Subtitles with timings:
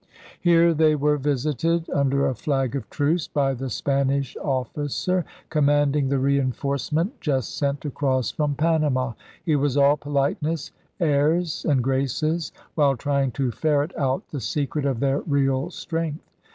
[0.39, 6.17] Here they were visited, under a flag of truce, by the Spanish officer commanding the
[6.17, 9.13] reinforce ment just sent across from Panama.
[9.45, 15.01] He was all politeness, airs, and graces, while trying to ferret out the secret of
[15.01, 16.23] their real strength.